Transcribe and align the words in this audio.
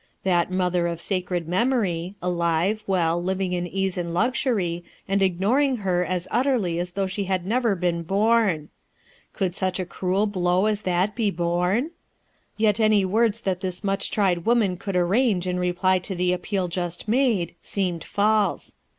That 0.23 0.49
mother 0.49 0.87
of 0.87 0.99
sacred 0.99 1.47
memory, 1.47 2.15
alive, 2.23 2.83
well, 2.87 3.23
living 3.23 3.53
in 3.53 3.67
ease 3.67 3.99
and 3.99 4.15
luxury 4.15 4.83
and 5.07 5.21
ignoring 5.21 5.77
her 5.85 6.03
as 6.03 6.27
utterly 6.31 6.79
as 6.79 6.93
though 6.93 7.05
she 7.05 7.25
had 7.25 7.45
never 7.45 7.75
been 7.75 8.01
born! 8.01 8.69
Could 9.33 9.53
such 9.53 9.79
a 9.79 9.85
cruel 9.85 10.25
blow 10.25 10.65
as 10.65 10.81
that 10.89 11.13
be 11.13 11.29
borne! 11.29 11.91
Yet 12.57 12.79
any 12.79 13.05
words 13.05 13.41
that 13.41 13.61
this 13.61 13.83
much 13.83 14.09
tried 14.09 14.43
woman 14.43 14.75
could 14.75 14.95
arrange 14.95 15.45
in 15.47 15.59
reply 15.59 15.99
to 15.99 16.15
the 16.15 16.33
appeal 16.33 16.67
just 16.67 17.07
made, 17.07 17.53
seemed 17.61 18.03
false. 18.03 18.73